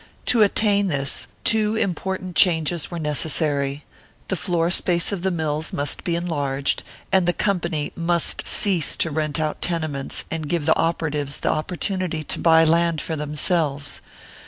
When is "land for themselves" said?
12.63-14.01